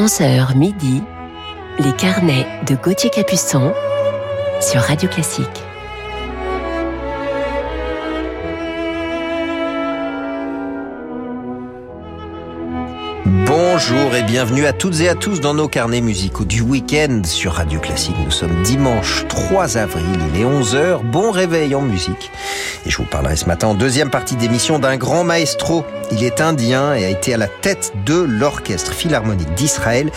11h 0.00 0.56
midi, 0.56 1.02
les 1.78 1.92
carnets 1.92 2.46
de 2.66 2.74
Gauthier 2.74 3.10
Capuçon 3.10 3.74
sur 4.62 4.80
Radio 4.80 5.10
Classique. 5.10 5.46
Bonjour 13.26 14.14
et 14.14 14.22
bienvenue 14.22 14.64
à 14.64 14.72
toutes 14.72 15.00
et 15.00 15.10
à 15.10 15.14
tous 15.14 15.42
dans 15.42 15.52
nos 15.52 15.68
carnets 15.68 16.00
musicaux 16.00 16.46
du 16.46 16.62
week-end 16.62 17.20
sur 17.24 17.52
Radio 17.52 17.78
Classique. 17.78 18.16
Nous 18.24 18.30
sommes 18.30 18.62
dimanche 18.62 19.26
3 19.28 19.76
avril, 19.76 20.06
il 20.32 20.40
est 20.40 20.44
11h, 20.46 21.02
bon 21.10 21.30
réveil 21.30 21.74
en 21.74 21.82
musique. 21.82 22.30
Et 22.86 22.90
je 22.90 22.96
vous 22.96 23.04
parlerai 23.04 23.36
ce 23.36 23.44
matin 23.44 23.68
en 23.68 23.74
deuxième 23.74 24.08
partie 24.08 24.36
d'émission 24.36 24.78
d'un 24.78 24.96
grand 24.96 25.24
maestro. 25.24 25.84
Il 26.12 26.24
est 26.24 26.40
indien 26.40 26.94
et 26.94 27.04
a 27.04 27.08
été 27.08 27.34
à 27.34 27.36
la 27.36 27.46
tête 27.46 27.92
de 28.04 28.14
l'Orchestre 28.14 28.92
Philharmonique 28.92 29.54
d'Israël 29.54 30.10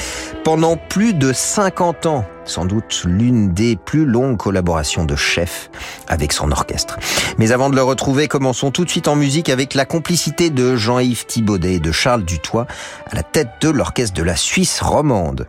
pendant 0.43 0.75
plus 0.75 1.13
de 1.13 1.31
50 1.31 2.07
ans. 2.07 2.25
Sans 2.45 2.65
doute 2.65 3.03
l'une 3.05 3.53
des 3.53 3.75
plus 3.75 4.05
longues 4.05 4.37
collaborations 4.37 5.05
de 5.05 5.15
chef 5.15 5.69
avec 6.07 6.33
son 6.33 6.51
orchestre. 6.51 6.97
Mais 7.37 7.51
avant 7.51 7.69
de 7.69 7.75
le 7.75 7.83
retrouver, 7.83 8.27
commençons 8.27 8.71
tout 8.71 8.85
de 8.85 8.89
suite 8.89 9.07
en 9.07 9.15
musique 9.15 9.49
avec 9.49 9.75
la 9.75 9.85
complicité 9.85 10.49
de 10.49 10.75
Jean-Yves 10.75 11.25
Thibaudet 11.25 11.75
et 11.75 11.79
de 11.79 11.91
Charles 11.91 12.25
Dutoit 12.25 12.67
à 13.09 13.15
la 13.15 13.23
tête 13.23 13.49
de 13.61 13.69
l'orchestre 13.69 14.15
de 14.15 14.23
la 14.23 14.35
Suisse 14.35 14.81
romande. 14.81 15.47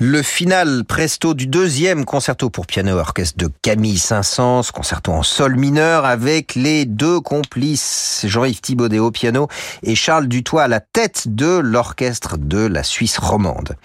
Le 0.00 0.22
final 0.22 0.84
presto 0.84 1.34
du 1.34 1.46
deuxième 1.46 2.04
concerto 2.04 2.50
pour 2.50 2.66
piano 2.66 2.90
et 2.90 3.00
orchestre 3.00 3.38
de 3.38 3.50
Camille 3.62 3.98
Saint-Saëns, 3.98 4.70
concerto 4.72 5.12
en 5.12 5.22
sol 5.22 5.56
mineur 5.56 6.04
avec 6.04 6.54
les 6.54 6.84
deux 6.84 7.20
complices 7.20 8.24
Jean-Yves 8.26 8.60
Thibaudet 8.60 8.98
au 8.98 9.10
piano 9.10 9.48
et 9.82 9.94
Charles 9.94 10.26
Dutoit 10.26 10.64
à 10.64 10.68
la 10.68 10.80
tête 10.80 11.28
de 11.28 11.58
l'orchestre 11.58 12.36
de 12.38 12.66
la 12.66 12.82
Suisse 12.82 13.18
romande. 13.18 13.76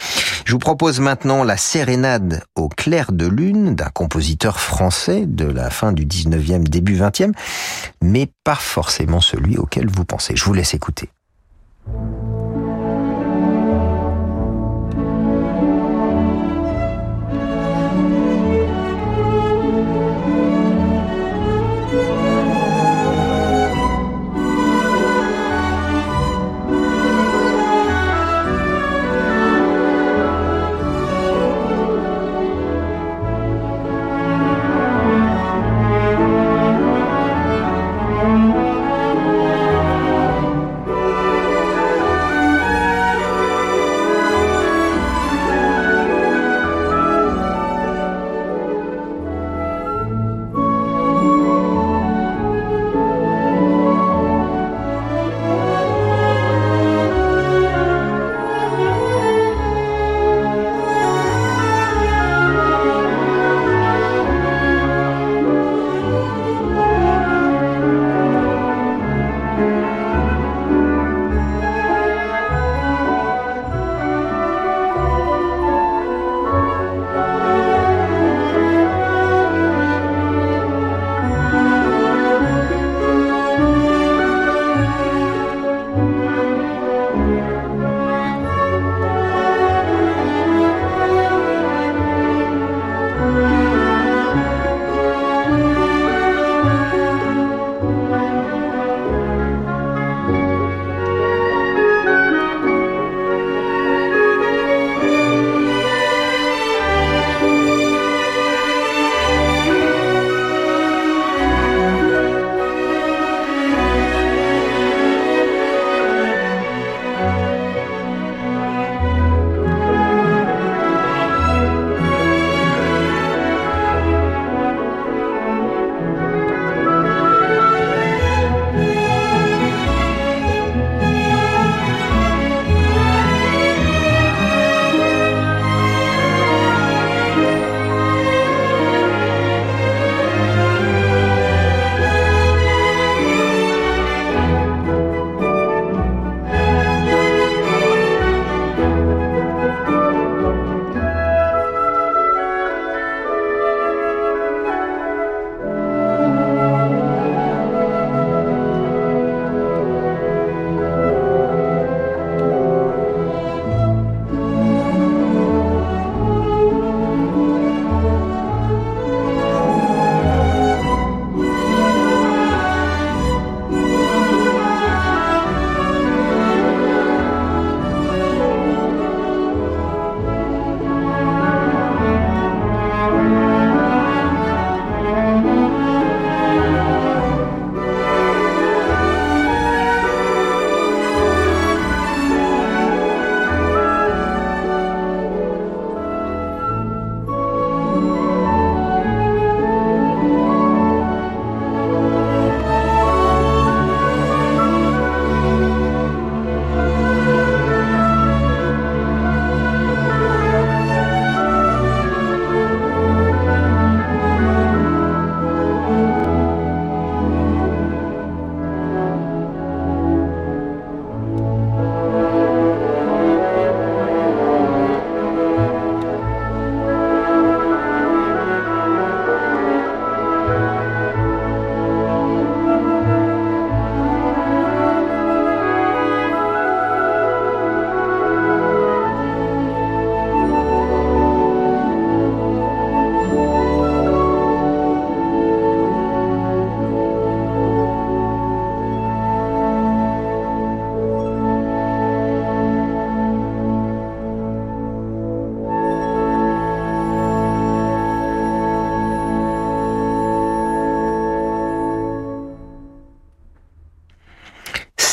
Je 0.45 0.53
vous 0.53 0.59
propose 0.59 0.99
maintenant 0.99 1.43
la 1.43 1.57
sérénade 1.57 2.43
au 2.55 2.69
clair 2.69 3.11
de 3.11 3.27
lune 3.27 3.75
d'un 3.75 3.89
compositeur 3.89 4.59
français 4.59 5.25
de 5.27 5.45
la 5.45 5.69
fin 5.69 5.91
du 5.91 6.05
19e, 6.05 6.63
début 6.63 6.97
20e, 6.97 7.33
mais 8.01 8.31
pas 8.43 8.55
forcément 8.55 9.21
celui 9.21 9.57
auquel 9.57 9.87
vous 9.87 10.05
pensez. 10.05 10.35
Je 10.35 10.43
vous 10.43 10.53
laisse 10.53 10.73
écouter. 10.73 11.09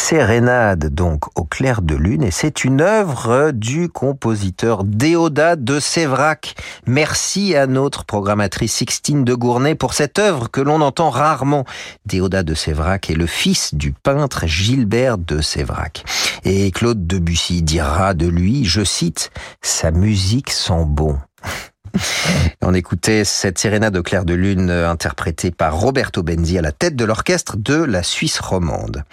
Sérénade 0.08 0.94
donc 0.94 1.24
au 1.36 1.42
clair 1.42 1.82
de 1.82 1.96
lune 1.96 2.22
et 2.22 2.30
c'est 2.30 2.62
une 2.62 2.80
œuvre 2.80 3.50
du 3.50 3.88
compositeur 3.88 4.84
Déodat 4.84 5.56
de 5.56 5.80
Sévrac. 5.80 6.54
Merci 6.86 7.56
à 7.56 7.66
notre 7.66 8.04
programmatrice 8.04 8.72
Sixtine 8.72 9.24
de 9.24 9.34
Gournay 9.34 9.74
pour 9.74 9.94
cette 9.94 10.20
œuvre 10.20 10.48
que 10.48 10.60
l'on 10.60 10.80
entend 10.80 11.10
rarement. 11.10 11.64
Déodat 12.04 12.44
de 12.44 12.54
Sévrac 12.54 13.10
est 13.10 13.16
le 13.16 13.26
fils 13.26 13.74
du 13.74 13.90
peintre 13.90 14.46
Gilbert 14.46 15.18
de 15.18 15.40
Sévrac. 15.40 16.04
Et 16.44 16.70
Claude 16.70 17.08
Debussy 17.08 17.62
dira 17.62 18.14
de 18.14 18.28
lui, 18.28 18.64
je 18.64 18.84
cite, 18.84 19.32
sa 19.60 19.90
musique 19.90 20.52
sent 20.52 20.84
bon. 20.86 21.18
On 22.62 22.74
écoutait 22.74 23.24
cette 23.24 23.58
sérénade 23.58 23.94
de 23.94 24.00
clair 24.00 24.24
de 24.24 24.34
lune 24.34 24.70
interprétée 24.70 25.50
par 25.50 25.78
Roberto 25.78 26.22
Benzi 26.22 26.58
à 26.58 26.62
la 26.62 26.72
tête 26.72 26.96
de 26.96 27.04
l'orchestre 27.04 27.56
de 27.56 27.76
la 27.76 28.02
Suisse 28.02 28.40
romande. 28.40 29.04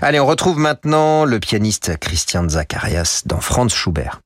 Allez, 0.00 0.20
on 0.20 0.26
retrouve 0.26 0.58
maintenant 0.58 1.24
le 1.24 1.38
pianiste 1.40 1.96
Christian 1.98 2.48
Zacharias 2.48 3.22
dans 3.26 3.40
Franz 3.40 3.74
Schubert. 3.74 4.20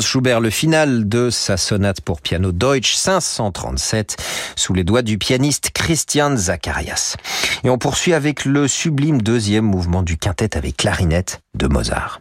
Schubert, 0.00 0.40
le 0.40 0.50
final 0.50 1.08
de 1.08 1.30
sa 1.30 1.56
sonate 1.56 2.00
pour 2.00 2.20
piano 2.20 2.52
Deutsch 2.52 2.94
537 2.94 4.16
sous 4.56 4.74
les 4.74 4.84
doigts 4.84 5.02
du 5.02 5.18
pianiste 5.18 5.70
Christian 5.72 6.36
Zacharias. 6.36 7.16
Et 7.64 7.70
on 7.70 7.78
poursuit 7.78 8.14
avec 8.14 8.44
le 8.44 8.68
sublime 8.68 9.22
deuxième 9.22 9.64
mouvement 9.64 10.02
du 10.02 10.16
quintet 10.16 10.56
avec 10.56 10.76
clarinette 10.76 11.40
de 11.54 11.66
Mozart. 11.66 12.20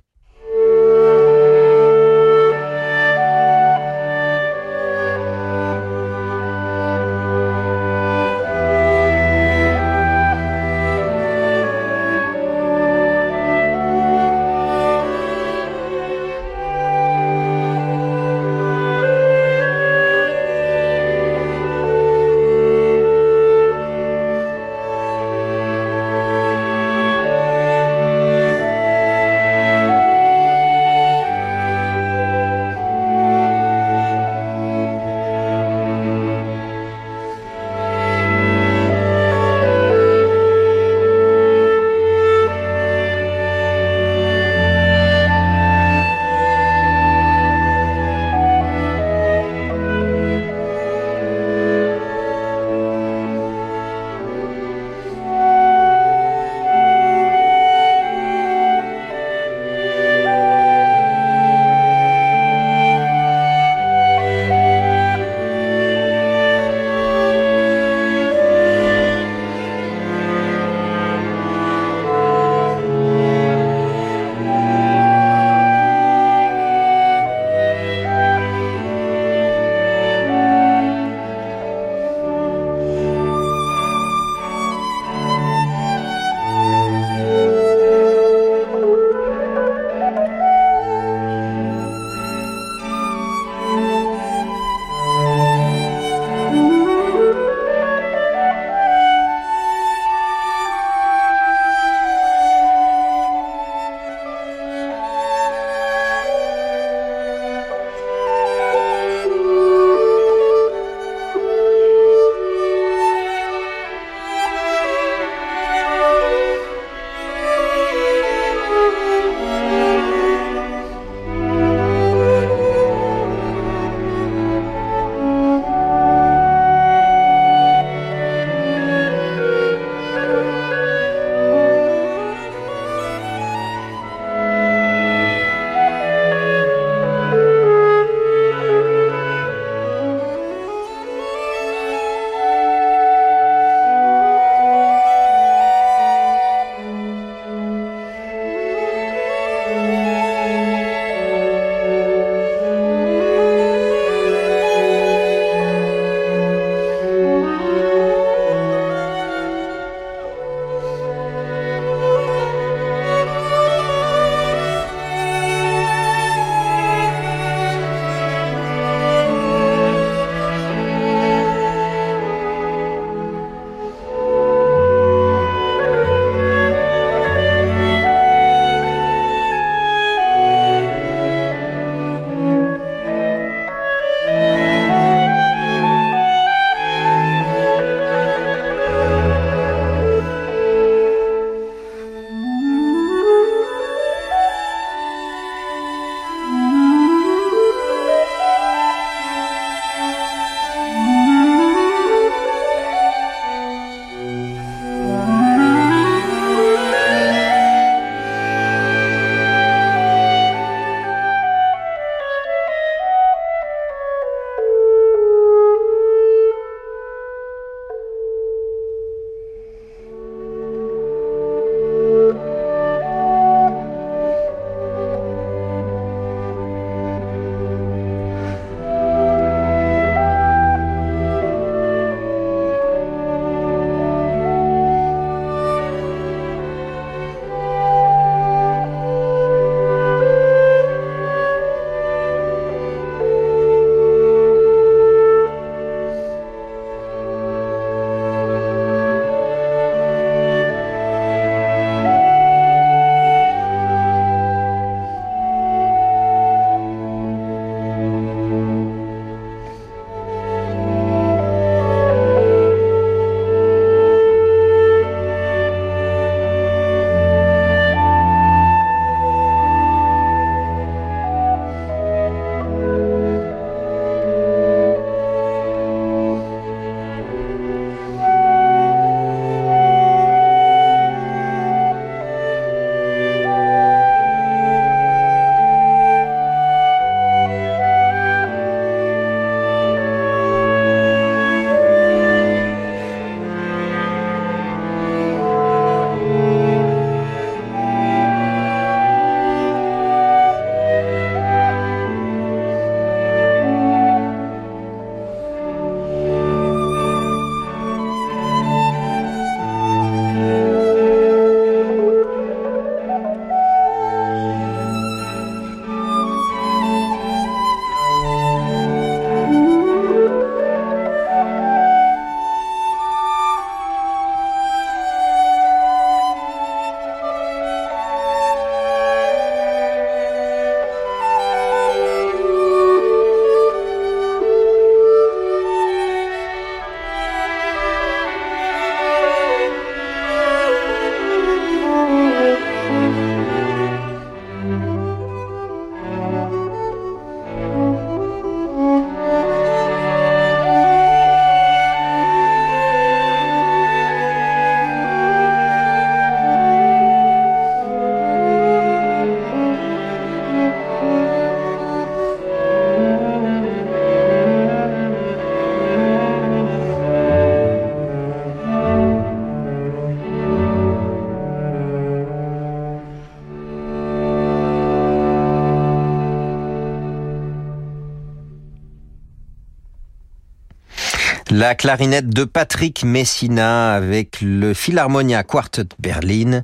La 381.58 381.74
clarinette 381.74 382.28
de 382.28 382.44
Patrick 382.44 383.06
Messina 383.06 383.94
avec 383.94 384.41
le 384.41 384.74
Philharmonia 384.74 385.41
Quartet 385.44 385.86
Berlin 386.00 386.63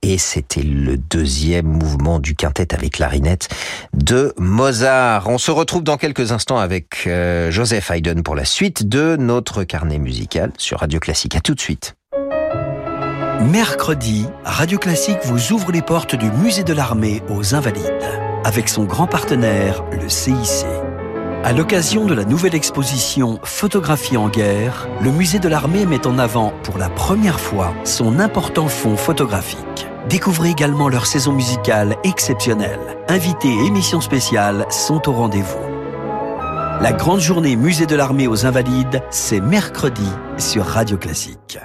et 0.00 0.16
c'était 0.16 0.62
le 0.62 0.96
deuxième 0.96 1.66
mouvement 1.66 2.20
du 2.20 2.34
quintet 2.34 2.72
avec 2.72 2.94
clarinette 2.94 3.50
de 3.92 4.32
Mozart. 4.38 5.28
On 5.28 5.36
se 5.36 5.50
retrouve 5.50 5.84
dans 5.84 5.98
quelques 5.98 6.32
instants 6.32 6.56
avec 6.56 7.06
euh, 7.06 7.50
Joseph 7.50 7.90
Haydn 7.90 8.22
pour 8.22 8.34
la 8.34 8.46
suite 8.46 8.88
de 8.88 9.16
notre 9.16 9.62
carnet 9.64 9.98
musical 9.98 10.52
sur 10.56 10.80
Radio 10.80 11.00
Classique. 11.00 11.36
À 11.36 11.42
tout 11.42 11.54
de 11.54 11.60
suite. 11.60 11.94
Mercredi, 13.42 14.24
Radio 14.42 14.78
Classique 14.78 15.18
vous 15.24 15.52
ouvre 15.52 15.70
les 15.70 15.82
portes 15.82 16.14
du 16.14 16.30
musée 16.30 16.64
de 16.64 16.72
l'armée 16.72 17.20
aux 17.28 17.54
Invalides 17.54 17.84
avec 18.44 18.70
son 18.70 18.84
grand 18.84 19.06
partenaire, 19.06 19.84
le 19.92 20.08
CIC. 20.08 20.64
À 21.42 21.54
l'occasion 21.54 22.04
de 22.04 22.12
la 22.12 22.26
nouvelle 22.26 22.54
exposition 22.54 23.40
Photographie 23.44 24.18
en 24.18 24.28
guerre, 24.28 24.86
le 25.00 25.10
musée 25.10 25.38
de 25.38 25.48
l'armée 25.48 25.86
met 25.86 26.06
en 26.06 26.18
avant 26.18 26.52
pour 26.62 26.76
la 26.76 26.90
première 26.90 27.40
fois 27.40 27.74
son 27.84 28.18
important 28.18 28.68
fonds 28.68 28.98
photographique. 28.98 29.86
Découvrez 30.10 30.50
également 30.50 30.90
leur 30.90 31.06
saison 31.06 31.32
musicale 31.32 31.96
exceptionnelle. 32.04 32.98
Invités 33.08 33.48
et 33.48 33.66
émissions 33.66 34.02
spéciales 34.02 34.66
sont 34.68 35.08
au 35.08 35.12
rendez-vous. 35.12 35.64
La 36.82 36.92
grande 36.92 37.20
journée 37.20 37.56
musée 37.56 37.86
de 37.86 37.96
l'armée 37.96 38.28
aux 38.28 38.44
Invalides, 38.44 39.02
c'est 39.08 39.40
mercredi 39.40 40.08
sur 40.36 40.66
Radio 40.66 40.98
Classique. 40.98 41.58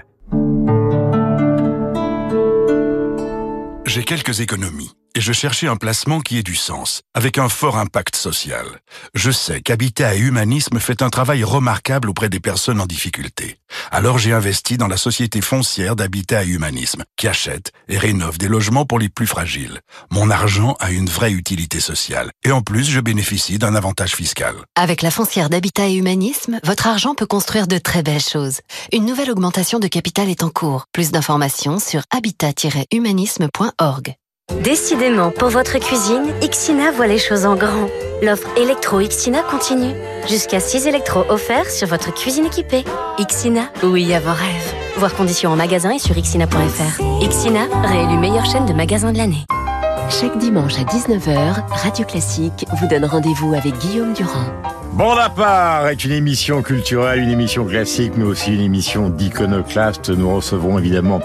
J'ai 3.85 4.03
quelques 4.03 4.39
économies 4.39 4.95
et 5.15 5.21
je 5.21 5.31
cherchais 5.31 5.67
un 5.67 5.77
placement 5.77 6.19
qui 6.19 6.37
ait 6.37 6.43
du 6.43 6.55
sens, 6.55 7.01
avec 7.13 7.37
un 7.37 7.47
fort 7.47 7.77
impact 7.77 8.17
social. 8.17 8.65
Je 9.13 9.31
sais 9.31 9.61
qu'Habitat 9.61 10.15
et 10.15 10.19
Humanisme 10.19 10.79
fait 10.79 11.01
un 11.01 11.09
travail 11.09 11.45
remarquable 11.45 12.09
auprès 12.09 12.27
des 12.27 12.41
personnes 12.41 12.81
en 12.81 12.85
difficulté. 12.85 13.57
Alors 13.91 14.17
j'ai 14.17 14.33
investi 14.33 14.75
dans 14.77 14.87
la 14.87 14.97
société 14.97 15.39
foncière 15.39 15.95
d'Habitat 15.95 16.43
et 16.43 16.49
Humanisme, 16.49 17.05
qui 17.15 17.29
achète 17.29 17.71
et 17.87 17.97
rénove 17.97 18.37
des 18.37 18.49
logements 18.49 18.85
pour 18.85 18.99
les 18.99 19.07
plus 19.07 19.27
fragiles. 19.27 19.79
Mon 20.11 20.29
argent 20.29 20.75
a 20.79 20.91
une 20.91 21.07
vraie 21.07 21.31
utilité 21.31 21.79
sociale, 21.79 22.31
et 22.43 22.51
en 22.51 22.61
plus 22.61 22.83
je 22.83 22.99
bénéficie 22.99 23.57
d'un 23.57 23.73
avantage 23.73 24.15
fiscal. 24.15 24.55
Avec 24.75 25.01
la 25.01 25.11
foncière 25.11 25.49
d'Habitat 25.49 25.87
et 25.87 25.95
Humanisme, 25.95 26.59
votre 26.63 26.87
argent 26.87 27.15
peut 27.15 27.25
construire 27.25 27.67
de 27.67 27.77
très 27.77 28.03
belles 28.03 28.19
choses. 28.19 28.59
Une 28.91 29.05
nouvelle 29.05 29.31
augmentation 29.31 29.79
de 29.79 29.87
capital 29.87 30.29
est 30.29 30.43
en 30.43 30.49
cours. 30.49 30.87
Plus 30.91 31.11
d'informations 31.11 31.79
sur 31.79 32.01
habitat-humanisme.org. 32.11 34.15
Décidément, 34.65 35.29
pour 35.29 35.49
votre 35.49 35.77
cuisine, 35.77 36.33
Ixina 36.41 36.89
voit 36.91 37.05
les 37.05 37.19
choses 37.19 37.45
en 37.45 37.55
grand. 37.55 37.87
L'offre 38.23 38.47
électro 38.57 38.99
Ixina 38.99 39.43
continue. 39.43 39.93
Jusqu'à 40.27 40.59
6 40.59 40.87
électros 40.87 41.23
offerts 41.29 41.69
sur 41.69 41.87
votre 41.87 42.11
cuisine 42.11 42.47
équipée. 42.47 42.83
Ixina, 43.19 43.71
oui 43.83 44.11
à 44.13 44.19
vos 44.19 44.33
rêves. 44.33 44.73
Voir 44.97 45.13
conditions 45.13 45.51
en 45.51 45.55
magasin 45.55 45.91
et 45.91 45.99
sur 45.99 46.17
ixina.fr. 46.17 47.01
Ixina, 47.21 47.67
réélu 47.83 48.17
meilleure 48.17 48.45
chaîne 48.45 48.65
de 48.65 48.73
magasins 48.73 49.11
de 49.11 49.17
l'année. 49.17 49.45
Chaque 50.09 50.37
dimanche 50.37 50.73
à 50.77 50.83
19h, 50.83 51.63
Radio 51.69 52.05
Classique 52.05 52.65
vous 52.79 52.87
donne 52.87 53.05
rendez-vous 53.05 53.53
avec 53.53 53.77
Guillaume 53.79 54.13
Durand. 54.13 54.45
Bon 54.93 55.13
part 55.35 55.89
est 55.89 56.05
une 56.05 56.11
émission 56.11 56.61
culturelle, 56.61 57.19
une 57.19 57.29
émission 57.29 57.65
classique, 57.65 58.13
mais 58.15 58.23
aussi 58.23 58.53
une 58.53 58.61
émission 58.61 59.09
d'iconoclaste. 59.09 60.09
Nous 60.09 60.33
recevrons 60.33 60.79
évidemment 60.79 61.21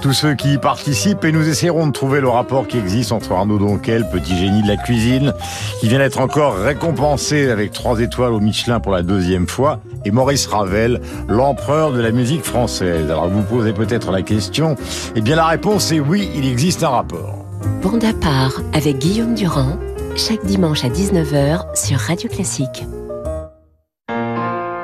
tous 0.00 0.12
ceux 0.12 0.34
qui 0.34 0.54
y 0.54 0.58
participent 0.58 1.24
et 1.24 1.30
nous 1.30 1.46
essaierons 1.46 1.86
de 1.86 1.92
trouver 1.92 2.20
le 2.20 2.28
rapport 2.28 2.66
qui 2.66 2.78
existe 2.78 3.12
entre 3.12 3.32
Arnaud 3.32 3.58
Donquel, 3.58 4.08
petit 4.10 4.36
génie 4.36 4.62
de 4.62 4.68
la 4.68 4.76
cuisine, 4.76 5.34
qui 5.80 5.88
vient 5.88 5.98
d'être 5.98 6.20
encore 6.20 6.56
récompensé 6.56 7.50
avec 7.50 7.70
trois 7.70 8.00
étoiles 8.00 8.32
au 8.32 8.40
Michelin 8.40 8.80
pour 8.80 8.92
la 8.92 9.02
deuxième 9.02 9.46
fois, 9.46 9.80
et 10.04 10.10
Maurice 10.10 10.46
Ravel, 10.46 11.00
l'empereur 11.28 11.92
de 11.92 12.00
la 12.00 12.10
musique 12.10 12.44
française. 12.44 13.10
Alors 13.10 13.28
vous 13.28 13.42
posez 13.42 13.72
peut-être 13.72 14.10
la 14.10 14.22
question, 14.22 14.74
eh 15.14 15.20
bien 15.20 15.36
la 15.36 15.46
réponse 15.46 15.92
est 15.92 16.00
oui, 16.00 16.28
il 16.34 16.50
existe 16.50 16.82
un 16.82 16.88
rapport. 16.88 17.41
Bande 17.62 18.04
à 18.04 18.12
part 18.12 18.60
avec 18.72 18.98
Guillaume 18.98 19.34
Durand, 19.34 19.78
chaque 20.16 20.44
dimanche 20.44 20.84
à 20.84 20.88
19h 20.88 21.76
sur 21.76 21.98
Radio 21.98 22.28
Classique. 22.28 22.84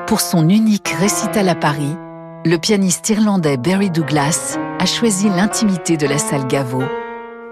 Pour 0.07 0.21
son 0.21 0.47
unique 0.47 0.87
récital 0.99 1.49
à 1.49 1.55
Paris, 1.55 1.95
le 2.45 2.57
pianiste 2.57 3.09
irlandais 3.09 3.57
Barry 3.57 3.89
Douglas 3.89 4.57
a 4.79 4.85
choisi 4.85 5.27
l'intimité 5.27 5.97
de 5.97 6.07
la 6.07 6.17
salle 6.17 6.47
Gaveau. 6.47 6.83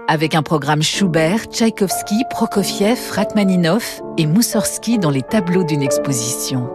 Avec 0.08 0.34
un 0.34 0.42
programme 0.42 0.82
Schubert, 0.82 1.44
Tchaïkovski, 1.44 2.24
Prokofiev, 2.30 2.98
Rachmaninoff 3.12 4.00
et 4.16 4.26
Moussorski 4.26 4.98
dans 4.98 5.10
les 5.10 5.22
tableaux 5.22 5.64
d'une 5.64 5.82
exposition. 5.82 6.70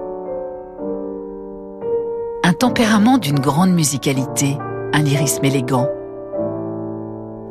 Un 2.43 2.53
tempérament 2.53 3.17
d'une 3.17 3.39
grande 3.39 3.71
musicalité, 3.71 4.57
un 4.93 5.01
lyrisme 5.01 5.43
élégant 5.43 5.87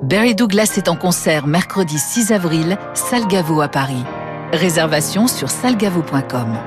Barry 0.03 0.35
Douglas 0.35 0.75
est 0.77 0.89
en 0.89 0.97
concert 0.97 1.47
mercredi 1.47 1.97
6 1.97 2.33
avril, 2.33 2.77
Salgavo 2.93 3.61
à 3.61 3.69
Paris. 3.69 4.03
Réservation 4.53 5.29
sur 5.29 5.49
salgavo.com. 5.49 6.59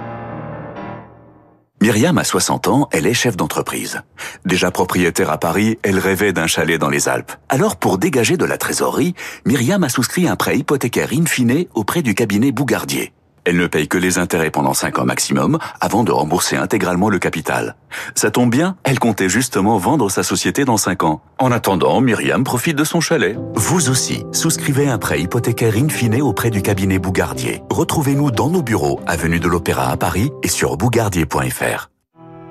Myriam 1.82 2.18
a 2.18 2.24
60 2.24 2.70
ans, 2.70 2.88
elle 2.94 3.06
est 3.06 3.14
chef 3.14 3.36
d'entreprise. 3.36 4.02
Déjà 4.46 4.72
propriétaire 4.72 5.30
à 5.30 5.38
Paris, 5.38 5.78
elle 5.84 6.00
rêvait 6.00 6.32
d'un 6.32 6.48
chalet 6.48 6.80
dans 6.80 6.90
les 6.90 7.10
Alpes. 7.10 7.34
Alors 7.50 7.76
pour 7.76 7.98
dégager 7.98 8.38
de 8.38 8.46
la 8.46 8.58
trésorerie, 8.58 9.16
Myriam 9.46 9.84
a 9.84 9.90
souscrit 9.90 10.30
un 10.30 10.38
prêt 10.38 10.58
hypothécaire 10.58 11.10
in 11.12 11.26
fine 11.26 11.66
auprès 11.74 12.04
du 12.04 12.16
cabinet 12.16 12.54
Bougardier. 12.54 13.12
Elle 13.46 13.58
ne 13.58 13.68
paye 13.68 13.88
que 13.88 13.98
les 13.98 14.18
intérêts 14.18 14.50
pendant 14.50 14.74
5 14.74 15.00
ans 15.00 15.06
maximum 15.06 15.60
avant 15.80 16.04
de 16.04 16.12
rembourser 16.12 16.58
intégralement 16.58 17.10
le 17.10 17.20
capital. 17.20 17.76
Ça 18.16 18.32
tombe 18.32 18.50
bien, 18.50 18.76
elle 18.84 19.00
comptait 19.00 19.30
justement 19.30 19.78
vendre 19.78 20.10
sa 20.10 20.24
société 20.24 20.66
dans 20.66 20.78
5 20.78 21.04
ans. 21.04 21.22
En 21.38 21.52
attendant, 21.52 22.02
Myriam 22.02 22.44
profite 22.44 22.76
de 22.76 22.84
son 22.84 23.02
chalet. 23.02 23.38
Vous 23.56 23.90
aussi, 23.90 24.26
souscrivez 24.32 24.88
un 24.88 24.98
prêt 24.98 25.22
hypothécaire 25.22 25.76
in 25.78 25.90
fine 25.90 26.22
auprès 26.22 26.50
du 26.50 26.62
cabinet 26.62 26.98
Bougardier. 26.98 27.62
Retrouvez-nous 27.70 28.32
dans 28.32 28.50
nos 28.50 28.64
bureaux, 28.64 29.00
avenue 29.06 29.40
de 29.40 29.48
l'Opéra 29.48 29.90
à 29.92 29.98
Paris 29.98 30.32
et 30.44 30.48
sur 30.48 30.76
bougardier.fr. 30.78 31.90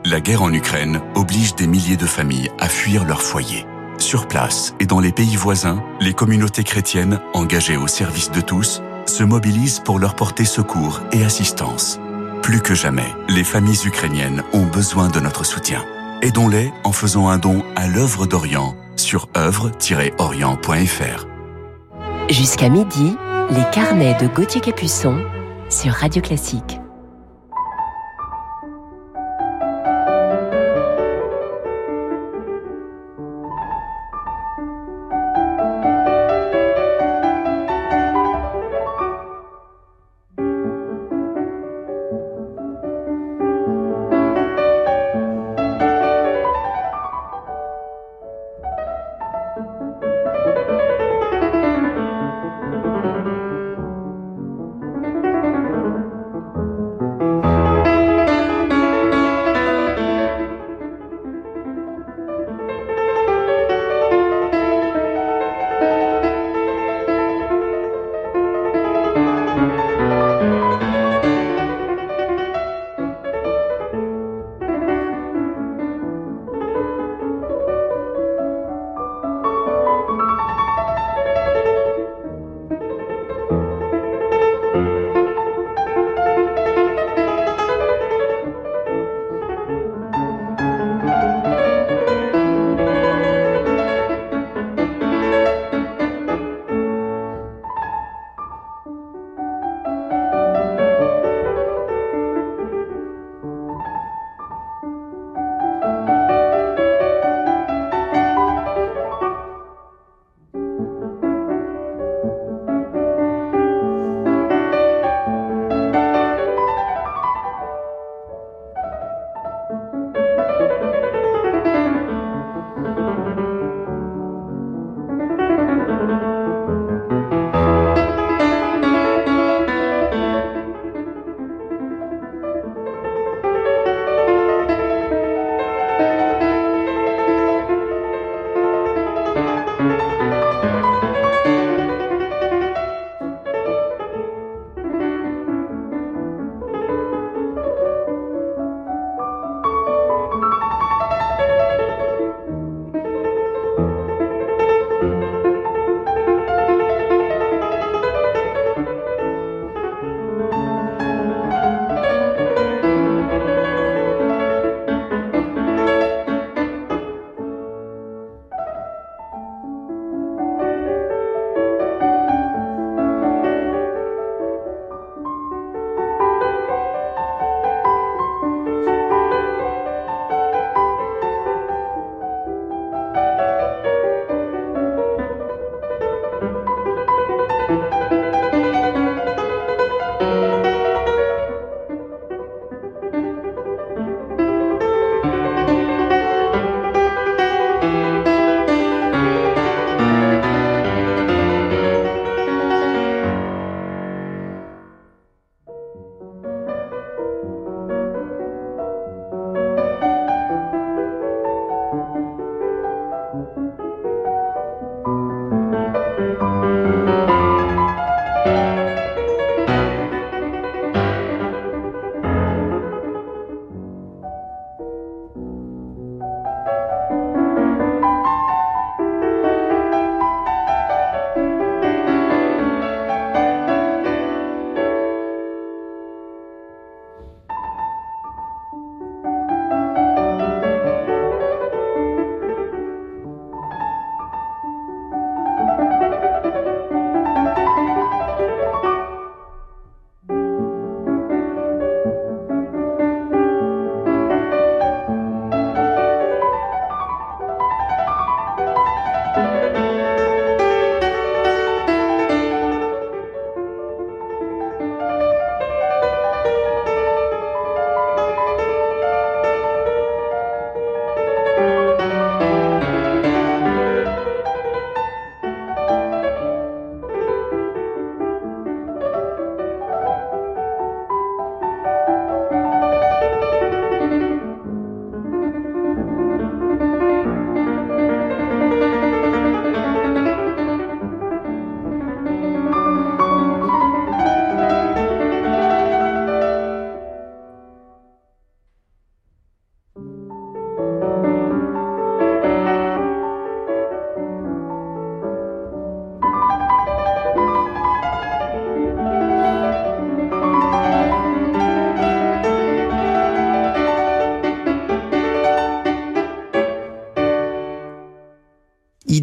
La 0.05 0.21
guerre 0.21 0.43
en 0.43 0.53
Ukraine 0.53 1.01
oblige 1.15 1.55
des 1.55 1.67
milliers 1.67 1.97
de 1.97 2.07
familles 2.07 2.51
à 2.61 2.69
fuir 2.69 3.05
leur 3.05 3.23
foyer. 3.23 3.67
Sur 3.99 4.29
place 4.29 4.75
et 4.81 4.87
dans 4.87 5.01
les 5.01 5.13
pays 5.13 5.37
voisins, 5.37 5.83
les 6.01 6.13
communautés 6.13 6.65
chrétiennes, 6.65 7.21
engagées 7.33 7.77
au 7.77 7.87
service 7.87 8.31
de 8.31 8.41
tous, 8.41 8.83
se 9.07 9.23
mobilisent 9.23 9.81
pour 9.81 9.99
leur 9.99 10.15
porter 10.17 10.45
secours 10.45 11.01
et 11.13 11.25
assistance. 11.25 12.01
Plus 12.43 12.61
que 12.61 12.75
jamais, 12.75 13.13
les 13.29 13.45
familles 13.45 13.87
ukrainiennes 13.87 14.43
ont 14.53 14.67
besoin 14.67 15.09
de 15.09 15.21
notre 15.21 15.45
soutien. 15.45 15.85
Aidons-les 16.23 16.73
en 16.85 16.93
faisant 16.93 17.29
un 17.29 17.39
don 17.39 17.63
à 17.77 17.87
l'œuvre 17.87 18.27
d'Orient 18.27 18.77
sur 18.97 19.29
œuvre-orient.fr. 19.37 21.27
Jusqu'à 22.31 22.69
midi, 22.69 23.17
les 23.51 23.65
carnets 23.73 24.17
de 24.21 24.27
Gauthier 24.27 24.61
Capuçon 24.61 25.23
sur 25.69 25.93
Radio 25.93 26.23
Classique. 26.23 26.81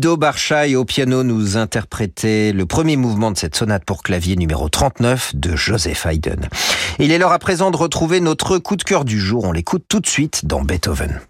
Guido 0.02 0.18
Barchaï 0.18 0.76
au 0.76 0.84
piano 0.84 1.22
nous 1.22 1.58
interprétait 1.58 2.54
le 2.54 2.66
premier 2.66 2.98
mouvement 2.98 3.30
de 3.30 3.38
cette 3.38 3.56
sonate 3.56 3.86
pour 3.86 4.02
clavier 4.02 4.36
numéro 4.36 4.68
39 4.68 5.36
de 5.36 5.56
Joseph 5.56 6.08
Haydn. 6.08 6.50
Il 6.98 7.12
est 7.12 7.20
l'heure 7.20 7.32
à 7.32 7.38
présent 7.38 7.70
de 7.70 7.78
retrouver 7.78 8.20
notre 8.20 8.58
coup 8.58 8.78
de 8.78 8.84
cœur 8.84 9.06
du 9.06 9.20
jour. 9.20 9.44
On 9.44 9.52
l'écoute 9.52 9.84
tout 9.88 10.00
de 10.00 10.08
suite 10.08 10.48
dans 10.48 10.64
Beethoven. 10.64 11.22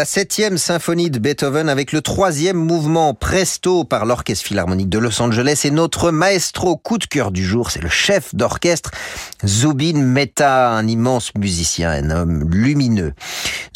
La 0.00 0.06
septième 0.06 0.56
symphonie 0.56 1.10
de 1.10 1.18
Beethoven 1.18 1.68
avec 1.68 1.92
le 1.92 2.00
troisième 2.00 2.56
mouvement 2.56 3.12
Presto 3.12 3.84
par 3.84 4.06
l'Orchestre 4.06 4.46
Philharmonique 4.46 4.88
de 4.88 4.98
Los 4.98 5.20
Angeles 5.20 5.60
et 5.64 5.70
notre 5.70 6.10
maestro 6.10 6.78
coup 6.78 6.96
de 6.96 7.04
cœur 7.04 7.30
du 7.30 7.44
jour, 7.44 7.70
c'est 7.70 7.82
le 7.82 7.90
chef 7.90 8.34
d'orchestre 8.34 8.92
Zubin 9.44 10.02
Mehta, 10.02 10.70
un 10.70 10.88
immense 10.88 11.34
musicien, 11.34 11.90
un 11.90 12.08
homme 12.08 12.48
lumineux. 12.50 13.12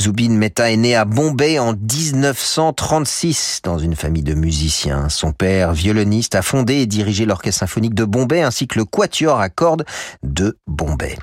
Zubin 0.01 0.31
Mehta 0.31 0.71
est 0.71 0.79
né 0.79 0.97
à 0.97 1.05
Bombay 1.05 1.59
en 1.59 1.75
1936 1.75 3.61
dans 3.63 3.77
une 3.77 3.95
famille 3.95 4.23
de 4.23 4.33
musiciens. 4.33 5.11
Son 5.11 5.33
père, 5.33 5.75
violoniste, 5.75 6.37
a 6.37 6.41
fondé 6.41 6.77
et 6.77 6.87
dirigé 6.87 7.27
l'Orchestre 7.27 7.61
symphonique 7.61 7.95
de 7.95 8.07
Bombay 8.07 8.41
ainsi 8.41 8.67
que 8.67 8.79
le 8.79 8.87
Quatuor 8.87 9.41
à 9.41 9.51
cordes 9.51 9.85
de 10.23 10.57
Bombay. 10.67 11.19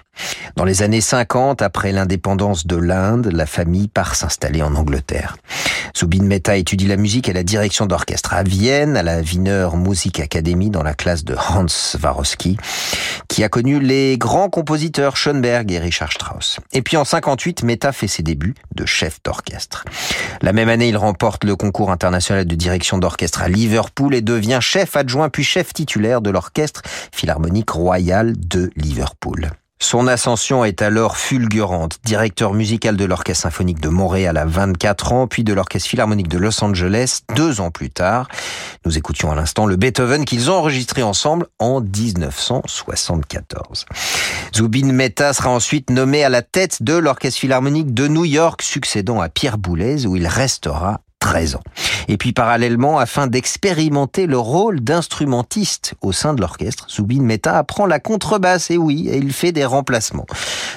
Dans 0.56 0.66
les 0.66 0.84
années 0.84 1.02
50, 1.02 1.62
après 1.62 1.92
l'indépendance 1.92 2.68
de 2.68 2.76
l'Inde, 2.76 3.30
la 3.32 3.46
famille 3.46 3.88
part 3.88 4.16
s'installer 4.16 4.62
en 4.62 4.76
Angleterre. 4.76 5.38
Zubin 5.98 6.24
Mehta 6.24 6.56
étudie 6.58 6.88
la 6.88 6.98
musique 6.98 7.30
et 7.30 7.34
la 7.34 7.44
direction 7.44 7.86
d'orchestre 7.86 8.34
à 8.34 8.44
Vienne, 8.44 8.98
à 8.98 9.04
la 9.04 9.22
Wiener 9.22 9.70
Music 9.76 10.20
Academy, 10.20 10.70
dans 10.70 10.84
la 10.84 10.94
classe 10.94 11.24
de 11.24 11.36
Hans 11.36 11.68
Swarovski, 11.68 12.58
qui 13.28 13.44
a 13.44 13.50
connu 13.50 13.80
les 13.80 14.18
grands 14.18 14.50
compositeurs 14.50 15.18
Schoenberg 15.18 15.72
et 15.72 15.80
Richard 15.80 16.12
Strauss. 16.12 16.60
Et 16.74 16.82
puis 16.82 16.98
en 16.98 17.06
58, 17.06 17.64
Mehta 17.64 17.92
fait 17.92 18.08
ses 18.08 18.24
débuts 18.24 18.56
de 18.76 18.86
chef 18.86 19.22
d'orchestre. 19.24 19.86
La 20.42 20.54
même 20.54 20.70
année, 20.70 20.90
il 20.90 20.98
remporte 20.98 21.44
le 21.44 21.56
concours 21.56 21.92
international 21.92 22.46
de 22.46 22.56
direction 22.56 22.98
d'orchestre 22.98 23.42
à 23.42 23.50
Liverpool 23.50 24.16
et 24.16 24.22
devient 24.22 24.60
chef 24.62 24.96
adjoint 24.96 25.30
puis 25.30 25.44
chef 25.44 25.74
titulaire 25.74 26.22
de 26.22 26.30
l'orchestre 26.30 26.82
philharmonique 27.12 27.70
royal 27.70 28.34
de 28.38 28.72
Liverpool. 28.76 29.52
Son 29.82 30.08
ascension 30.08 30.64
est 30.64 30.82
alors 30.84 31.18
fulgurante. 31.18 31.98
Directeur 32.06 32.54
musical 32.54 32.96
de 32.96 33.04
l'Orchestre 33.04 33.42
symphonique 33.42 33.82
de 33.82 33.90
Montréal 33.90 34.38
à 34.38 34.46
24 34.46 35.12
ans, 35.12 35.26
puis 35.26 35.44
de 35.44 35.54
l'Orchestre 35.54 35.90
philharmonique 35.90 36.28
de 36.28 36.38
Los 36.38 36.64
Angeles 36.64 37.22
deux 37.36 37.62
ans 37.62 37.72
plus 37.72 37.90
tard. 37.90 38.28
Nous 38.86 39.00
écoutions 39.00 39.32
à 39.32 39.36
l'instant 39.36 39.66
le 39.66 39.78
Beethoven 39.78 40.24
qu'ils 40.24 40.52
ont 40.52 40.54
enregistré 40.54 41.02
ensemble 41.02 41.48
en 41.58 41.82
1974. 41.82 43.88
Zubin 44.56 44.94
Mehta 44.94 45.34
sera 45.34 45.50
ensuite 45.50 45.90
nommé 45.90 46.24
à 46.24 46.30
la 46.30 46.44
tête 46.44 46.84
de 46.84 46.94
l'Orchestre 46.94 47.40
philharmonique 47.40 47.96
de 47.96 48.08
New 48.08 48.26
York, 48.26 48.62
succédant 48.62 49.20
à 49.20 49.30
Pierre 49.30 49.58
Boulez, 49.58 50.06
où 50.06 50.16
il 50.16 50.28
restera 50.28 51.02
13 51.22 51.56
ans. 51.56 51.64
Et 52.10 52.18
puis 52.18 52.34
parallèlement, 52.34 52.98
afin 52.98 53.28
d'expérimenter 53.28 54.28
le 54.28 54.38
rôle 54.38 54.82
d'instrumentiste 54.82 55.94
au 56.02 56.12
sein 56.12 56.34
de 56.34 56.42
l'orchestre, 56.42 56.88
Zubin 56.90 57.22
Mehta 57.22 57.58
apprend 57.58 57.86
la 57.86 58.00
contrebasse, 58.00 58.72
et 58.72 58.78
oui, 58.78 59.10
il 59.14 59.32
fait 59.32 59.54
des 59.54 59.64
remplacements. 59.64 60.26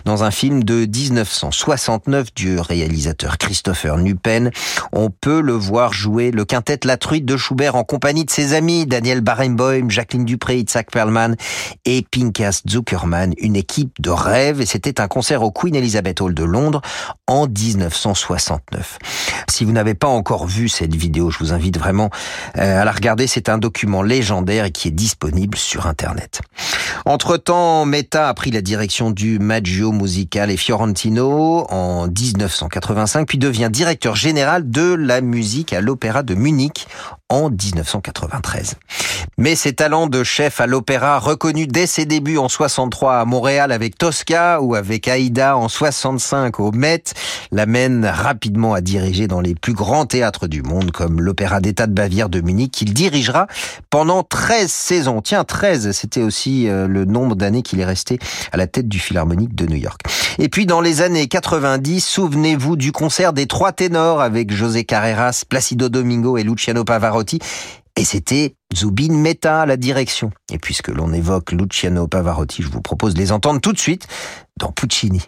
Dans 0.04 0.22
un 0.22 0.30
film 0.30 0.62
de 0.62 0.84
1969 0.86 2.34
du 2.34 2.60
réalisateur 2.60 3.38
Christopher 3.38 3.96
Nupen, 3.96 4.50
on 4.92 5.10
peut 5.10 5.40
le 5.40 5.54
voir 5.54 5.92
jouer 5.92 6.30
le 6.30 6.44
quintet 6.44 6.80
La 6.84 6.98
Truite 6.98 7.24
de 7.24 7.36
Schubert 7.36 7.74
en 7.74 7.84
compagnie 7.84 8.24
de 8.24 8.30
ses 8.30 8.52
amis 8.52 8.86
Daniel 8.86 9.22
Barenboim, 9.22 9.88
Jacqueline 9.88 10.26
Dupré, 10.26 10.58
Itzhak 10.58 10.90
Perlman 10.90 11.36
et 11.86 12.04
Pinkas 12.10 12.60
Zuckerman, 12.68 13.32
une 13.38 13.56
équipe 13.56 14.00
de 14.00 14.10
rêve, 14.10 14.60
et 14.60 14.66
c'était 14.66 15.00
un 15.00 15.08
concert 15.08 15.42
au 15.42 15.50
Queen 15.50 15.74
Elizabeth 15.74 16.20
Hall 16.20 16.34
de 16.34 16.44
Londres 16.44 16.82
en 17.26 17.46
1969. 17.48 18.98
Si 19.48 19.64
vous 19.64 19.72
n'avez 19.72 19.94
pas 19.94 20.08
encore 20.08 20.33
vu 20.42 20.68
cette 20.68 20.94
vidéo, 20.94 21.30
je 21.30 21.38
vous 21.38 21.52
invite 21.52 21.78
vraiment 21.78 22.10
euh, 22.58 22.80
à 22.80 22.84
la 22.84 22.90
regarder. 22.92 23.26
C'est 23.26 23.48
un 23.48 23.58
document 23.58 24.02
légendaire 24.02 24.64
et 24.64 24.72
qui 24.72 24.88
est 24.88 24.90
disponible 24.90 25.56
sur 25.56 25.86
Internet. 25.86 26.40
Entre-temps, 27.06 27.84
Meta 27.84 28.28
a 28.28 28.34
pris 28.34 28.50
la 28.50 28.60
direction 28.60 29.10
du 29.10 29.38
Maggio 29.38 29.92
Musicale 29.92 30.50
et 30.50 30.56
Fiorentino 30.56 31.66
en 31.70 32.08
1985, 32.08 33.28
puis 33.28 33.38
devient 33.38 33.68
directeur 33.70 34.16
général 34.16 34.68
de 34.68 34.94
la 34.94 35.20
musique 35.20 35.72
à 35.72 35.80
l'Opéra 35.80 36.22
de 36.22 36.34
Munich 36.34 36.86
en 37.30 37.48
1993. 37.50 38.74
Mais 39.38 39.56
ses 39.56 39.72
talents 39.72 40.06
de 40.06 40.22
chef 40.22 40.60
à 40.60 40.66
l'opéra, 40.66 41.18
reconnus 41.18 41.66
dès 41.68 41.86
ses 41.86 42.04
débuts 42.04 42.36
en 42.36 42.48
63 42.48 43.16
à 43.20 43.24
Montréal 43.24 43.72
avec 43.72 43.96
Tosca 43.96 44.60
ou 44.60 44.74
avec 44.74 45.08
Aïda 45.08 45.56
en 45.56 45.68
65 45.68 46.60
au 46.60 46.70
Met, 46.70 47.02
l'amènent 47.50 48.04
rapidement 48.04 48.74
à 48.74 48.80
diriger 48.80 49.26
dans 49.26 49.40
les 49.40 49.54
plus 49.54 49.72
grands 49.72 50.04
théâtres 50.04 50.46
du 50.48 50.62
monde 50.62 50.90
comme 50.90 51.20
l'Opéra 51.20 51.60
d'État 51.60 51.86
de 51.86 51.92
Bavière 51.92 52.28
de 52.28 52.40
Munich 52.40 52.70
qu'il 52.70 52.92
dirigera 52.92 53.46
pendant 53.88 54.22
13 54.22 54.70
saisons. 54.70 55.22
Tiens, 55.22 55.44
13, 55.44 55.92
c'était 55.92 56.22
aussi 56.22 56.68
euh, 56.68 56.86
le 56.86 57.06
nombre 57.06 57.36
d'années 57.36 57.62
qu'il 57.62 57.80
est 57.80 57.84
resté 57.84 58.18
à 58.52 58.58
la 58.58 58.66
tête 58.66 58.88
du 58.88 58.98
Philharmonique 58.98 59.54
de 59.54 59.66
New 59.66 59.78
York. 59.78 60.00
Et 60.38 60.48
puis 60.48 60.66
dans 60.66 60.80
les 60.80 61.00
années 61.00 61.26
90, 61.26 62.04
souvenez-vous 62.04 62.76
du 62.76 62.92
concert 62.92 63.32
des 63.32 63.46
trois 63.46 63.72
ténors 63.72 64.20
avec 64.20 64.52
José 64.52 64.84
Carreras, 64.84 65.44
Placido 65.48 65.88
Domingo 65.88 66.36
et 66.36 66.42
Luciano 66.42 66.84
Pavarotti. 66.84 67.13
Et 67.96 68.04
c'était 68.04 68.56
Zubin 68.74 69.12
Mehta 69.12 69.62
à 69.62 69.66
la 69.66 69.76
direction. 69.76 70.32
Et 70.52 70.58
puisque 70.58 70.88
l'on 70.88 71.12
évoque 71.12 71.52
Luciano 71.52 72.08
Pavarotti, 72.08 72.62
je 72.62 72.68
vous 72.68 72.80
propose 72.80 73.14
de 73.14 73.20
les 73.20 73.30
entendre 73.30 73.60
tout 73.60 73.72
de 73.72 73.78
suite 73.78 74.08
dans 74.58 74.72
Puccini. 74.72 75.22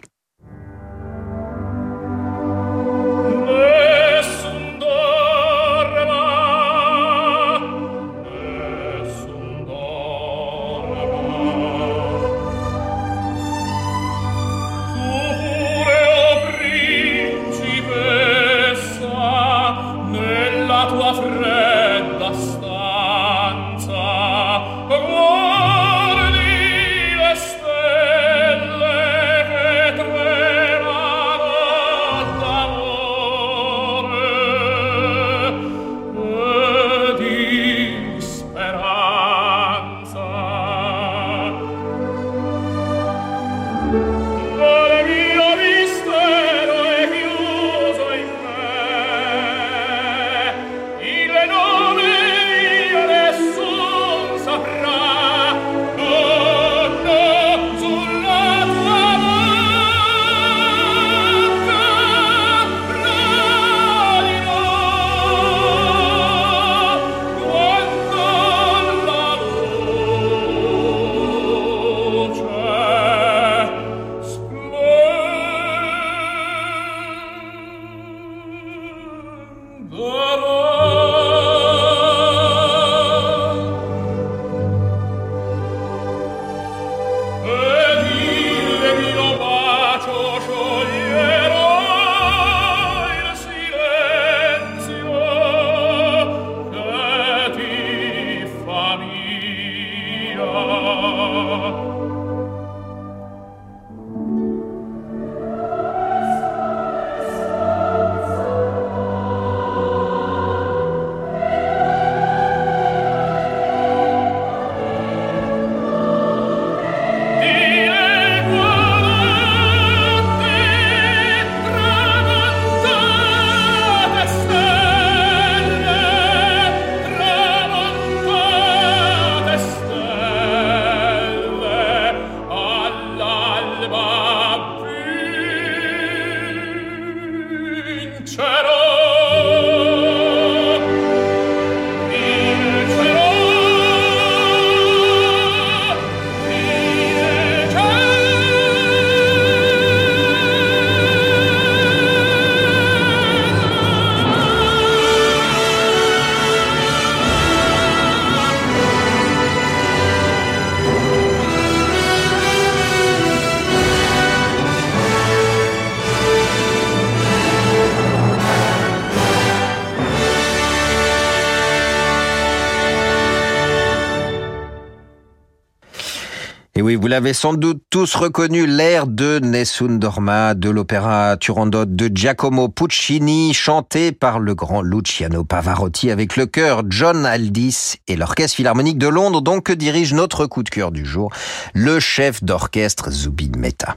Oui, 176.83 176.95
vous 176.95 177.07
l'avez 177.07 177.33
sans 177.33 177.55
doute 177.55 177.81
tous 177.89 178.13
reconnu, 178.13 178.67
l'air 178.67 179.07
de 179.07 179.39
Nessun 179.39 179.97
Dorma, 179.97 180.53
de 180.53 180.69
l'opéra 180.69 181.35
Turandot 181.35 181.85
de 181.85 182.11
Giacomo 182.13 182.69
Puccini, 182.69 183.51
chanté 183.55 184.11
par 184.11 184.39
le 184.39 184.53
grand 184.53 184.83
Luciano 184.83 185.43
Pavarotti 185.43 186.11
avec 186.11 186.35
le 186.35 186.45
chœur 186.45 186.83
John 186.87 187.25
Aldis 187.25 187.95
et 188.07 188.15
l'Orchestre 188.15 188.57
Philharmonique 188.57 188.99
de 188.99 189.07
Londres, 189.07 189.41
donc 189.41 189.63
que 189.63 189.73
dirige 189.73 190.13
notre 190.13 190.45
coup 190.45 190.61
de 190.61 190.69
cœur 190.69 190.91
du 190.91 191.03
jour, 191.03 191.31
le 191.73 191.99
chef 191.99 192.43
d'orchestre 192.43 193.09
Zubin 193.09 193.57
Mehta. 193.57 193.95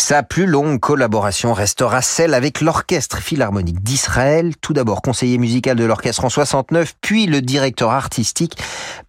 Sa 0.00 0.22
plus 0.22 0.46
longue 0.46 0.78
collaboration 0.80 1.52
restera 1.52 2.00
celle 2.02 2.32
avec 2.32 2.60
l'Orchestre 2.60 3.18
Philharmonique 3.18 3.82
d'Israël, 3.82 4.56
tout 4.56 4.72
d'abord 4.72 5.02
conseiller 5.02 5.38
musical 5.38 5.76
de 5.76 5.84
l'orchestre 5.84 6.24
en 6.24 6.30
69, 6.30 6.94
puis 7.00 7.26
le 7.26 7.42
directeur 7.42 7.90
artistique 7.90 8.56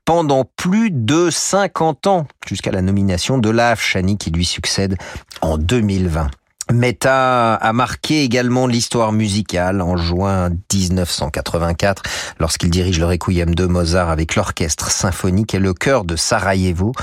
pendant 0.04 0.46
plus 0.58 0.90
de 0.92 1.30
50 1.30 2.08
ans, 2.08 2.28
jusqu'à 2.48 2.72
la 2.72 2.82
nomination 2.82 3.38
de 3.38 3.50
Lav 3.50 3.80
Shani 3.80 4.18
qui 4.18 4.32
lui 4.32 4.46
succède 4.46 4.98
en 5.42 5.58
2020. 5.58 6.32
Meta 6.72 7.56
a 7.56 7.74
marqué 7.74 8.24
également 8.24 8.68
l'histoire 8.68 9.12
musicale 9.12 9.82
en 9.82 9.98
juin 9.98 10.50
1984 10.72 12.04
lorsqu'il 12.40 12.70
dirige 12.70 13.00
le 13.00 13.08
Requiem 13.08 13.56
de 13.56 13.66
Mozart 13.66 14.12
avec 14.12 14.36
l'orchestre 14.36 14.92
symphonique 14.92 15.56
et 15.56 15.60
le 15.60 15.74
chœur 15.74 16.06
de 16.06 16.16
Sarajevo 16.16 16.94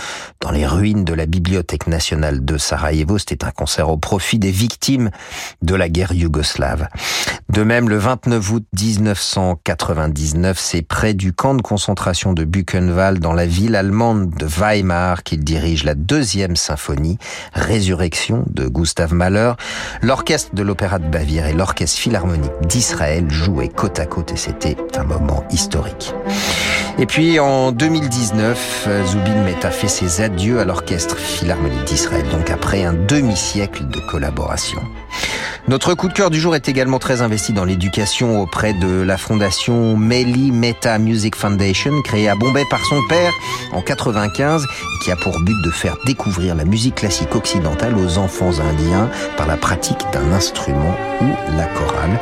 dans 0.40 0.52
les 0.52 0.66
ruines 0.66 1.04
de 1.04 1.14
la 1.14 1.26
Bibliothèque 1.26 1.88
nationale 1.88 2.44
de 2.44 2.58
Sarajevo. 2.58 3.18
C'était 3.18 3.44
un 3.44 3.50
concert 3.50 3.88
au 3.88 3.96
profit 3.96 4.38
des 4.38 4.52
victimes 4.52 5.10
de 5.62 5.74
la 5.74 5.88
guerre 5.88 6.12
yougoslave. 6.12 6.88
De 7.48 7.62
même, 7.62 7.88
le 7.88 7.96
29 7.96 8.50
août 8.52 8.64
1999, 8.80 10.58
c'est 10.58 10.82
près 10.82 11.14
du 11.14 11.32
camp 11.32 11.54
de 11.54 11.62
concentration 11.62 12.32
de 12.32 12.44
Buchenwald 12.44 13.20
dans 13.20 13.32
la 13.32 13.46
ville 13.46 13.74
allemande 13.74 14.30
de 14.30 14.46
Weimar 14.46 15.22
qu'il 15.22 15.42
dirige 15.44 15.84
la 15.84 15.94
deuxième 15.94 16.56
symphonie, 16.56 17.18
Résurrection 17.52 18.44
de 18.48 18.68
Gustav 18.68 19.12
Mahler 19.14 19.52
L'orchestre 20.02 20.54
de 20.54 20.62
l'Opéra 20.62 20.98
de 20.98 21.08
Bavière 21.08 21.46
et 21.46 21.52
l'orchestre 21.52 21.98
philharmonique 21.98 22.52
d'Israël 22.62 23.30
jouaient 23.30 23.68
côte 23.68 23.98
à 23.98 24.06
côte 24.06 24.32
et 24.32 24.36
c'était 24.36 24.76
un 24.96 25.04
moment 25.04 25.44
historique. 25.50 26.14
Et 26.98 27.04
puis 27.04 27.38
en 27.38 27.72
2019, 27.72 28.88
Zubin 29.06 29.42
Mehta 29.44 29.70
fait 29.70 29.88
ses 29.88 30.22
adieux 30.22 30.60
à 30.60 30.64
l'orchestre 30.64 31.18
philharmonique 31.18 31.84
d'Israël, 31.84 32.26
donc 32.30 32.48
après 32.48 32.84
un 32.84 32.94
demi-siècle 32.94 33.86
de 33.88 34.00
collaboration. 34.10 34.80
Notre 35.68 35.94
coup 35.94 36.06
de 36.06 36.12
cœur 36.12 36.30
du 36.30 36.38
jour 36.38 36.54
est 36.54 36.68
également 36.68 37.00
très 37.00 37.22
investi 37.22 37.52
dans 37.52 37.64
l'éducation 37.64 38.40
auprès 38.40 38.72
de 38.72 39.02
la 39.02 39.16
fondation 39.16 39.96
Meli 39.96 40.52
Meta 40.52 40.96
Music 40.98 41.34
Foundation, 41.34 42.02
créée 42.02 42.28
à 42.28 42.36
Bombay 42.36 42.62
par 42.70 42.84
son 42.84 43.00
père 43.08 43.32
en 43.72 43.82
95, 43.82 44.62
et 44.62 45.04
qui 45.04 45.10
a 45.10 45.16
pour 45.16 45.40
but 45.40 45.60
de 45.64 45.70
faire 45.72 45.96
découvrir 46.06 46.54
la 46.54 46.64
musique 46.64 46.94
classique 46.94 47.34
occidentale 47.34 47.96
aux 47.98 48.16
enfants 48.16 48.60
indiens 48.60 49.10
par 49.36 49.48
la 49.48 49.56
pratique 49.56 49.98
d'un 50.12 50.32
instrument 50.32 50.94
ou 51.20 51.56
la 51.56 51.66
chorale. 51.66 52.20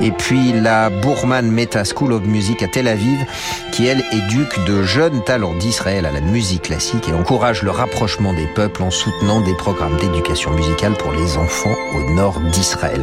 Et 0.00 0.10
puis 0.10 0.52
la 0.52 0.90
Bourman 0.90 1.48
Meta 1.48 1.84
School 1.84 2.12
of 2.12 2.24
Music 2.24 2.60
à 2.64 2.66
Tel 2.66 2.88
Aviv, 2.88 3.24
qui 3.70 3.86
elle 3.86 4.02
éduque 4.12 4.64
de 4.66 4.82
jeunes 4.82 5.22
talents 5.22 5.54
d'Israël 5.54 6.06
à 6.06 6.12
la 6.12 6.20
musique 6.20 6.62
classique 6.62 7.08
et 7.08 7.12
encourage 7.12 7.62
le 7.62 7.70
rapprochement 7.70 8.32
des 8.32 8.46
peuples 8.46 8.82
en 8.82 8.90
soutenant 8.90 9.40
des 9.40 9.54
programmes 9.54 9.96
d'éducation 9.98 10.50
musicale 10.52 10.94
pour 10.94 11.12
les 11.12 11.36
enfants 11.36 11.74
au 11.94 12.10
nord 12.12 12.40
d'Israël. 12.52 13.02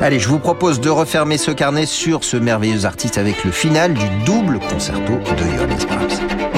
Allez, 0.00 0.18
je 0.18 0.28
vous 0.28 0.38
propose 0.38 0.80
de 0.80 0.90
refermer 0.90 1.38
ce 1.38 1.50
carnet 1.50 1.86
sur 1.86 2.24
ce 2.24 2.36
merveilleux 2.36 2.84
artiste 2.86 3.18
avec 3.18 3.44
le 3.44 3.50
final 3.50 3.94
du 3.94 4.08
double 4.24 4.58
concerto 4.58 5.12
de 5.12 5.56
Johannes 5.56 5.86
Brahms. 5.88 6.57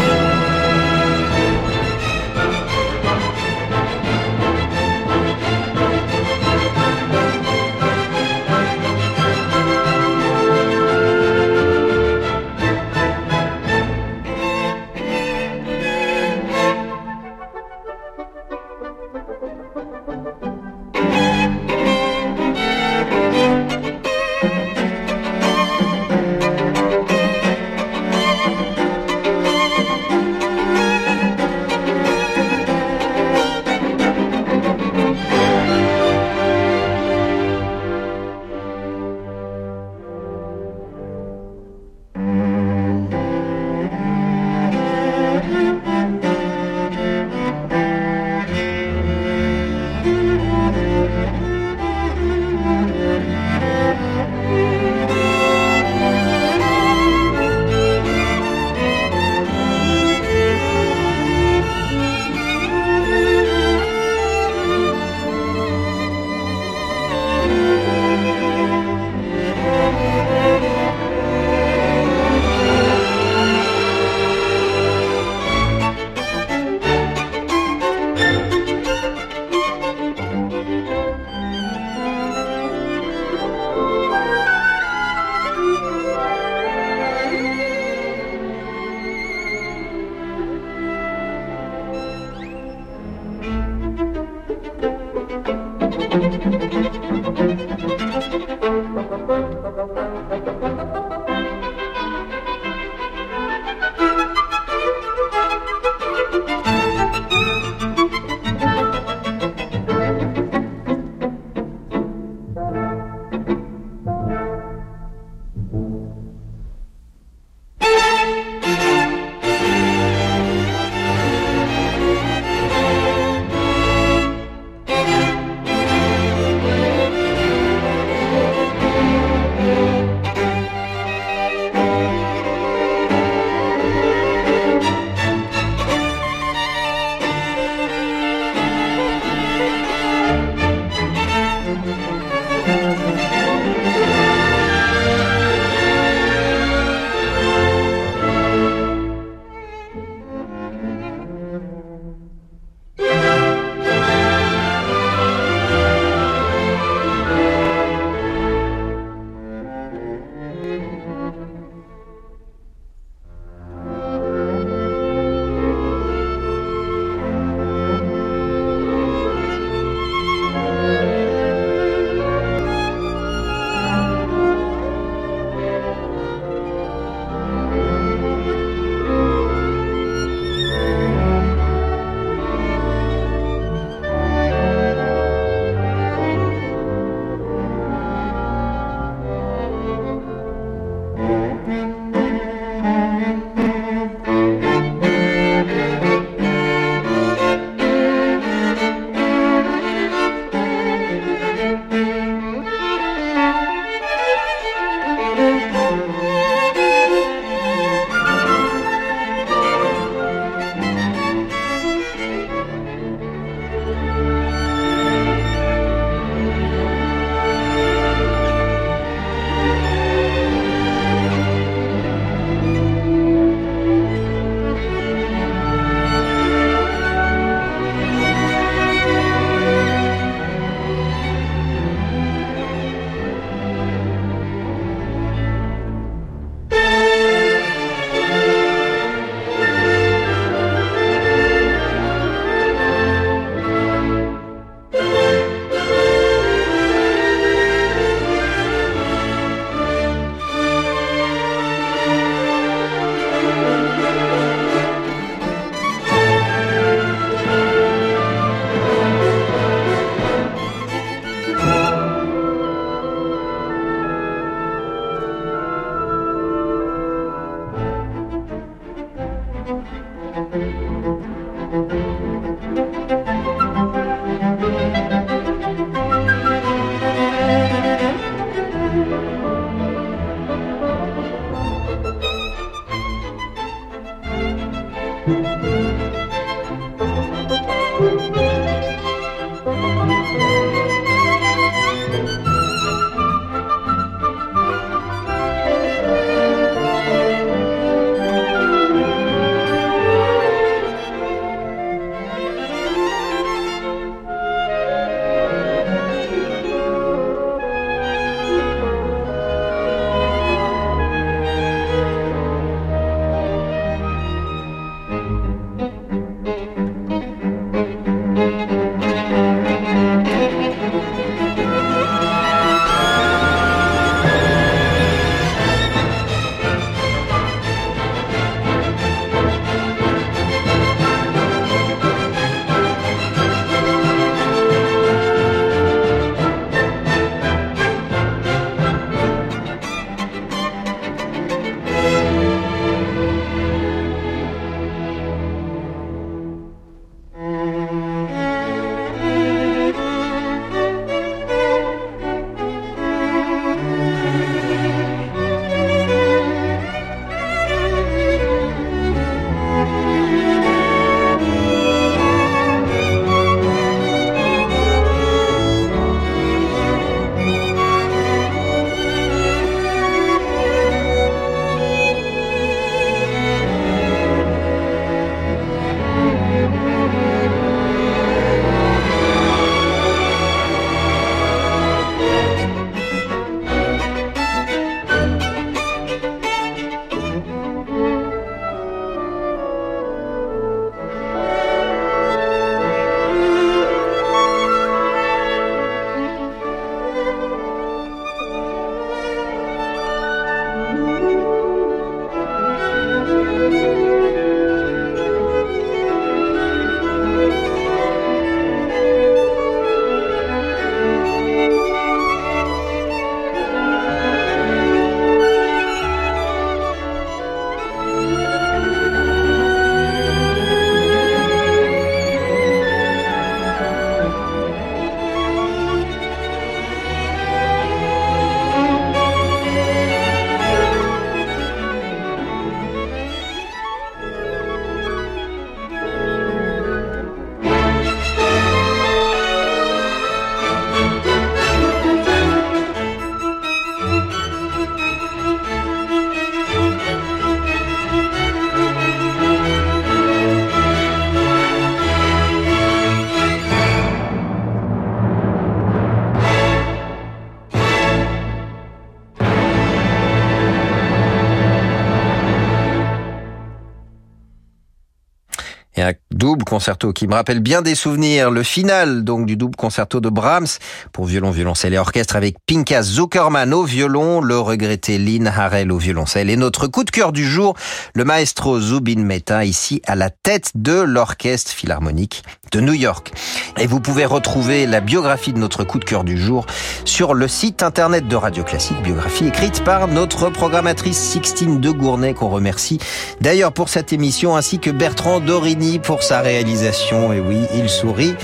Concerto 466.70 467.12
qui 467.12 467.26
me 467.26 467.34
rappelle 467.34 467.58
bien 467.58 467.82
des 467.82 467.96
souvenirs. 467.96 468.52
Le 468.52 468.62
final 468.62 469.24
donc 469.24 469.44
du 469.44 469.56
double 469.56 469.74
concerto 469.74 470.20
de 470.20 470.28
Brahms 470.28 470.78
pour 471.12 471.24
violon, 471.24 471.50
violoncelle 471.50 471.94
et 471.94 471.98
orchestre 471.98 472.36
avec 472.36 472.58
Pinkas 472.64 473.02
Zuckerman 473.02 473.74
au 473.74 473.82
violon, 473.82 474.40
le 474.40 474.56
regretté 474.56 475.18
Lynn 475.18 475.48
Harrell 475.48 475.90
au 475.90 475.98
violoncelle 475.98 476.48
et 476.48 476.56
notre 476.56 476.86
coup 476.86 477.02
de 477.02 477.10
cœur 477.10 477.32
du 477.32 477.44
jour, 477.44 477.74
le 478.14 478.24
maestro 478.24 478.78
Zubin 478.78 479.24
Mehta 479.24 479.64
ici 479.64 480.00
à 480.06 480.14
la 480.14 480.30
tête 480.30 480.70
de 480.76 481.00
l'orchestre 481.00 481.72
philharmonique 481.72 482.44
de 482.70 482.80
New 482.80 482.94
York. 482.94 483.32
Et 483.76 483.88
vous 483.88 483.98
pouvez 483.98 484.24
retrouver 484.24 484.86
la 484.86 485.00
biographie 485.00 485.52
de 485.52 485.58
notre 485.58 485.82
coup 485.82 485.98
de 485.98 486.04
cœur 486.04 486.22
du 486.22 486.38
jour 486.38 486.66
sur 487.04 487.34
le 487.34 487.48
site 487.48 487.82
internet 487.82 488.28
de 488.28 488.36
Radio 488.36 488.62
Classique, 488.62 489.02
biographie 489.02 489.48
écrite 489.48 489.82
par 489.82 490.06
notre 490.06 490.50
programmatrice 490.50 491.18
Sixtine 491.18 491.80
de 491.80 491.90
Gournay 491.90 492.32
qu'on 492.32 492.48
remercie 492.48 492.98
d'ailleurs 493.40 493.72
pour 493.72 493.88
cette 493.88 494.12
émission 494.12 494.54
ainsi 494.54 494.78
que 494.78 494.90
Bertrand 494.90 495.40
Dorini 495.40 495.98
pour 495.98 496.22
sa 496.22 496.38
réalisation. 496.60 497.32
Et 497.32 497.40
oui, 497.40 497.66
il 497.74 497.88
sourit. 497.88 498.34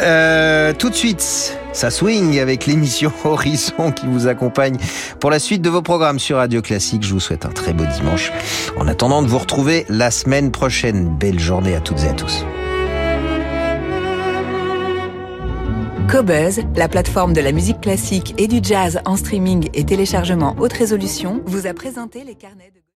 Euh, 0.00 0.72
tout 0.72 0.90
de 0.90 0.94
suite, 0.94 1.58
ça 1.72 1.90
swing 1.90 2.38
avec 2.38 2.66
l'émission 2.66 3.12
Horizon 3.24 3.92
qui 3.92 4.06
vous 4.06 4.26
accompagne 4.28 4.76
pour 5.20 5.30
la 5.30 5.38
suite 5.38 5.62
de 5.62 5.70
vos 5.70 5.82
programmes 5.82 6.18
sur 6.18 6.36
Radio 6.36 6.62
Classique. 6.62 7.02
Je 7.02 7.12
vous 7.12 7.20
souhaite 7.20 7.46
un 7.46 7.50
très 7.50 7.72
beau 7.72 7.84
dimanche. 7.84 8.30
En 8.76 8.86
attendant 8.86 9.22
de 9.22 9.26
vous 9.26 9.38
retrouver 9.38 9.86
la 9.88 10.10
semaine 10.10 10.52
prochaine. 10.52 11.16
Belle 11.18 11.40
journée 11.40 11.74
à 11.74 11.80
toutes 11.80 12.04
et 12.04 12.08
à 12.08 12.12
tous. 12.12 12.44
Cobuzz, 16.08 16.60
la 16.74 16.88
plateforme 16.88 17.34
de 17.34 17.40
la 17.40 17.52
musique 17.52 17.82
classique 17.82 18.34
et 18.38 18.46
du 18.46 18.60
jazz 18.62 19.00
en 19.04 19.16
streaming 19.16 19.68
et 19.74 19.84
téléchargement 19.84 20.56
haute 20.58 20.72
résolution, 20.72 21.42
vous 21.44 21.66
a 21.66 21.74
présenté 21.74 22.24
les 22.24 22.34
carnets 22.34 22.70
de... 22.74 22.80